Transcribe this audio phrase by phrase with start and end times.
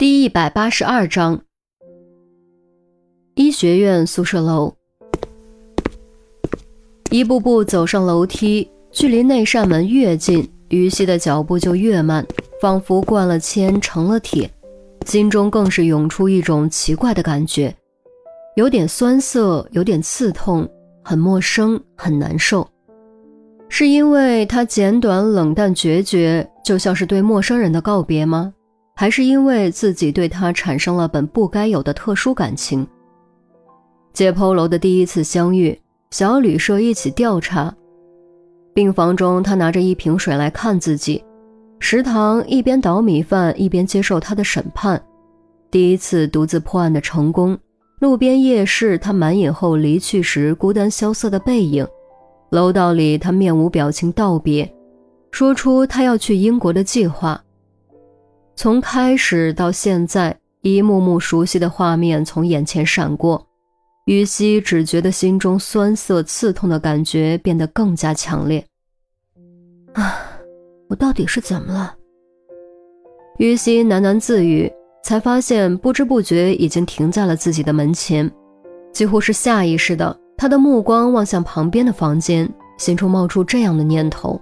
[0.00, 1.42] 第一百八十二章，
[3.34, 4.72] 医学院宿舍楼，
[7.10, 12.26] 一步步走上楼梯，距离那扇门越近，于西的脚步就越慢，
[12.62, 14.50] 仿佛灌了铅成了铁，
[15.04, 17.76] 心中更是涌出一种奇怪的感觉，
[18.56, 20.66] 有点酸涩，有点刺痛，
[21.04, 22.66] 很陌生，很难受。
[23.68, 28.54] 是因为他简短、冷淡、决绝，就像是对陌生人的告别吗？
[29.00, 32.86] 还是因为自己对他产生了本不该有的特殊感情。
[34.12, 37.74] 解剖楼的第一次相遇，小旅社一起调查。
[38.74, 41.18] 病房中，他拿着一瓶水来看自己；
[41.78, 45.02] 食堂一边倒米饭一边接受他的审判。
[45.70, 47.58] 第一次独自破案的成功，
[48.00, 51.86] 路边夜市他满饮后离去时孤单萧瑟的背影，
[52.50, 54.70] 楼道里他面无表情道别，
[55.30, 57.42] 说出他要去英国的计划。
[58.54, 63.46] 从开始到现在，一幕幕熟悉的画面从眼前闪过，
[64.04, 68.64] 于西只觉得心中酸涩刺痛的感觉变得更加强烈。
[69.94, 70.18] 啊，
[70.88, 71.94] 我到底是怎么了？
[73.38, 74.70] 于西喃喃自语，
[75.02, 78.30] 才发现不知不觉已经停在了自己的门前，
[78.92, 82.46] 几乎是下意识的，他的目光望向旁边的房间，
[82.76, 84.38] 心中冒出这样的念头：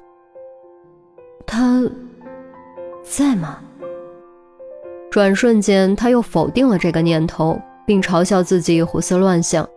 [1.46, 1.80] 他
[3.04, 3.60] 在吗？
[5.18, 9.68] 转瞬间，他又否定了这个念头，并嘲笑自己胡思乱想。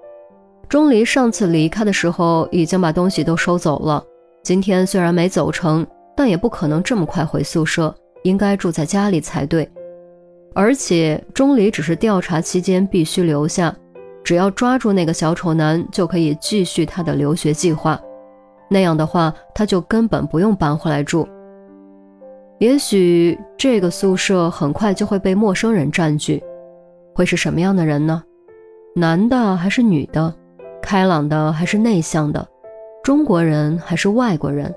[0.70, 4.04] 钟离上次离开的时候，已经把东西都收走了。
[4.44, 5.84] 今天虽然没走成，
[6.16, 9.68] 但也不可能这么快回宿舍，应该住在家里才对。
[10.54, 13.76] 而且，钟离只是调查期间必须留下，
[14.24, 18.00] 只要抓住那个小丑男，就可以继续他的留学计划。
[18.70, 21.28] 那样的话，他就根本不用搬回来住。
[22.62, 26.40] 也许这个宿舍很快就会被陌生人占据，
[27.12, 28.24] 会是什么样的人呢？
[28.96, 30.32] 男的还是女的？
[30.80, 32.48] 开朗的还是内向的？
[33.04, 34.72] 中国人还是外国人？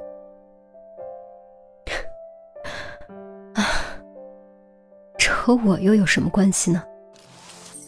[3.52, 3.62] 啊，
[5.18, 6.82] 这和我又有什么关系呢？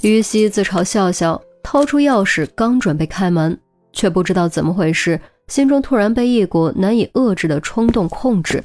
[0.02, 3.58] 于西自嘲笑笑，掏出钥匙，刚准备开门，
[3.94, 5.18] 却不知道怎么回事，
[5.48, 8.62] 心中突然被一股难以遏制的冲动控制。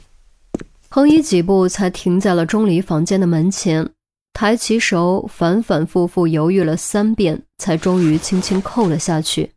[0.93, 3.89] 横移几步，才停在了钟离房间的门前，
[4.33, 9.53] 抬起手，反反复复犹豫了三遍，才终于轻轻扣了下去。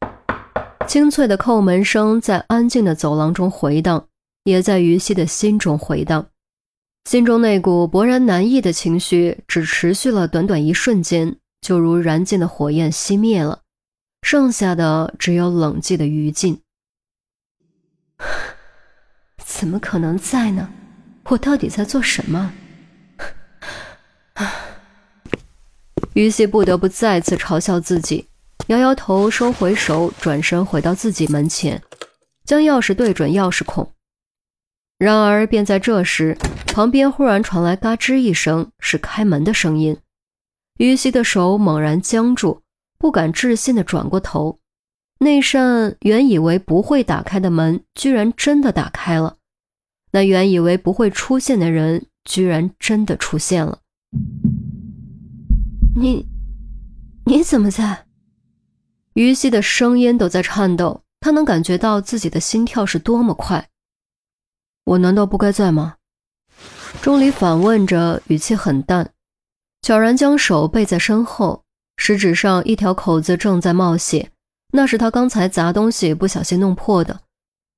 [0.86, 4.06] 清脆的叩门声在安静的走廊中回荡，
[4.44, 6.24] 也在于西的心中回荡。
[7.10, 13.62] 心中那股勃然难抑的情绪，只持续了短短一瞬间，就如燃尽的火焰熄灭了，
[14.22, 16.58] 剩下的只有冷寂的余烬。
[19.44, 20.70] 怎么可能在呢？
[21.30, 22.52] 我到底在做什么？
[26.14, 28.28] 于西不得不再次嘲笑自己，
[28.68, 31.82] 摇摇头，收回手，转身回到自己门前，
[32.44, 33.90] 将钥匙对准钥匙孔。
[34.98, 39.98] 然而，便在这时，旁边忽然传来嘎吱一声，是开门的声音。
[40.78, 42.62] 于西的手猛然僵住，
[42.96, 44.60] 不敢置信地转过头，
[45.18, 49.36] 那扇原以为不会打开的门，居然真的打开了。
[50.14, 53.80] 那原以为不会出现的人，居然真的出现了。
[55.96, 56.28] 你，
[57.26, 58.06] 你怎么在？
[59.14, 63.68] 于西的声音都在颤抖，他能感觉到自己的心跳是多么快。
[64.84, 65.96] 我难道不该在吗？
[67.02, 69.10] 钟离反问着，语气很淡，
[69.82, 71.64] 悄然将手背在身后，
[71.96, 74.30] 食指上一条口子正在冒血，
[74.72, 77.22] 那是他刚才砸东西不小心弄破的。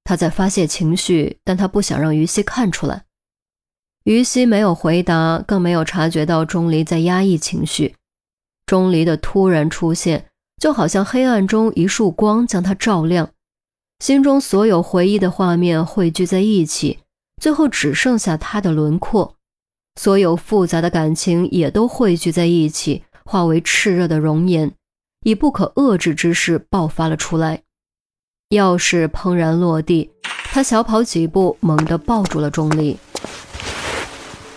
[0.06, 3.04] 他在发泄情绪，但他不想让于西看出来。
[4.04, 7.96] 于西没有回答，更没有察觉到钟离在压抑情绪。
[8.64, 10.26] 钟离的突然出现，
[10.58, 13.30] 就好像黑暗中一束光将他照亮，
[13.98, 17.00] 心中所有回忆的画面汇聚在一起，
[17.42, 19.34] 最后只剩下他的轮廓。
[20.00, 24.72] 所有复杂的感情也都汇聚在一起，化为炽热的熔岩，
[25.24, 27.62] 以不可遏制之势爆发了出来。
[28.50, 30.08] 钥匙砰然落地，
[30.52, 32.96] 他小跑几步，猛地抱住了钟离。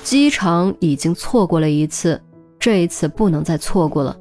[0.03, 2.21] 机场已经错过了一次，
[2.59, 4.15] 这一次不能再错过了。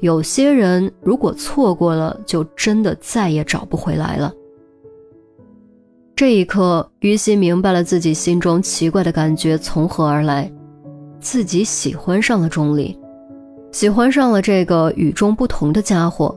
[0.00, 4.32] 有些人如果错过了，就真的再也找不回来了。
[6.16, 10.50] 这一刻，于心明白了自己心中奇怪的感觉从何而来，
[11.20, 12.98] 自己喜欢上了钟离，
[13.70, 16.34] 喜欢上了这个与众不同的家伙。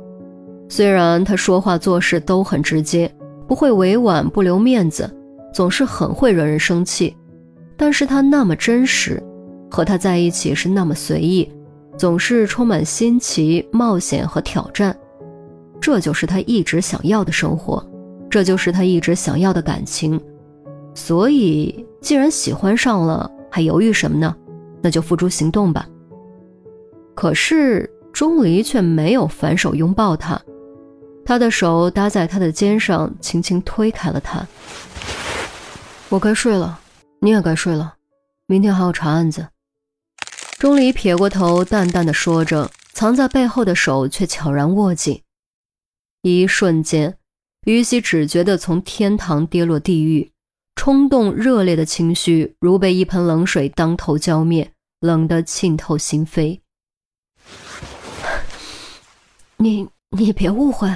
[0.70, 3.10] 虽然他说话做事都很直接，
[3.48, 5.10] 不会委婉，不留面子，
[5.54, 7.16] 总是很会惹人生气，
[7.78, 9.22] 但是他那么真实，
[9.70, 11.50] 和他在一起是那么随意，
[11.98, 14.96] 总是充满新奇、冒险和挑战。
[15.80, 17.86] 这就是他一直想要的生活，
[18.30, 20.20] 这就是他一直想要的感情。
[20.94, 24.36] 所以，既然喜欢上了，还犹豫什么呢？
[24.82, 25.88] 那就付诸行动吧。
[27.16, 30.40] 可是钟离却没有反手拥抱他，
[31.28, 34.48] 他的手搭在他的肩上，轻轻推开了他。
[36.08, 36.80] 我该睡了，
[37.20, 37.96] 你也该睡了，
[38.46, 39.50] 明天还要查案子。
[40.58, 45.22] 钟离撇过头，淡淡的说着，藏在背后的手却悄然握紧。
[46.22, 47.18] 一瞬间，
[47.66, 50.32] 于西只觉得从天堂跌落地狱，
[50.78, 54.72] 冲动热烈的情绪如被一盆冷水当头浇灭，
[55.02, 56.62] 冷得沁透心扉。
[59.58, 60.90] 你你别误会，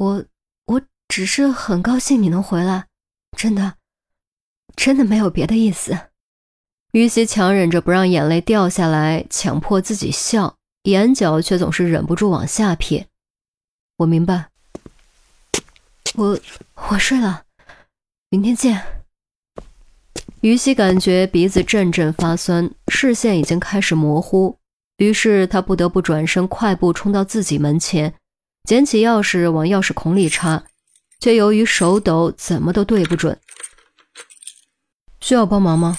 [0.00, 0.24] 我
[0.64, 2.86] 我只是很高兴你能回来，
[3.36, 3.74] 真的，
[4.74, 5.94] 真的没有别的意思。
[6.92, 13.08] 于西强忍着不让眼泪掉下来，强迫自己笑，眼角却总是忍不住往下撇。
[13.98, 14.48] 我明白。
[16.14, 16.40] 我
[16.88, 17.42] 我睡了，
[18.30, 18.82] 明天见。
[20.40, 24.56] 于西感觉鼻子阵阵发酸，视线已经开始模糊，
[24.96, 28.14] 于是他不得不转身，快步冲到自己门前，
[28.64, 30.64] 捡起钥匙往钥匙孔里插，
[31.18, 33.38] 却由于手抖，怎么都对不准。
[35.20, 35.98] 需要帮忙吗？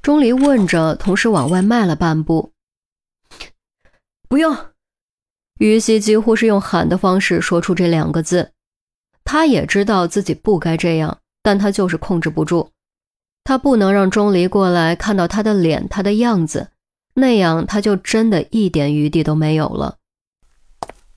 [0.00, 2.52] 钟离问着，同时往外迈了半步。
[4.28, 4.56] 不用。
[5.58, 8.52] 于西几乎是用喊的方式说出这两个字。
[9.24, 12.70] 他也知道自己不该这样，但他就是控制不住。
[13.44, 16.70] 他不能让钟离过来看到他的脸，他的样子，
[17.14, 19.98] 那样他就真的一点余地都没有了。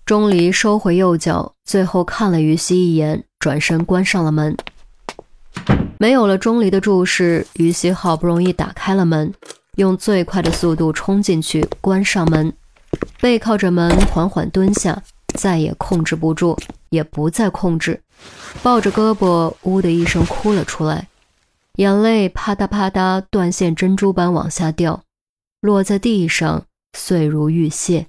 [0.06, 4.56] 钟离收回右脚，最后看了于西一眼，转身关上了门。
[5.98, 9.34] 没有了钟离的注视，于西好不容易打开了门，
[9.78, 12.54] 用最快的速度冲进去，关上门，
[13.20, 15.02] 背靠着门，缓缓蹲下。
[15.34, 16.58] 再也控制不住，
[16.90, 18.00] 也不再控制，
[18.62, 21.10] 抱着胳膊，呜的一声哭了出来，
[21.78, 25.02] 眼泪啪嗒啪嗒断线珍珠般往下掉，
[25.60, 26.64] 落在地上，
[26.94, 28.06] 碎如玉屑。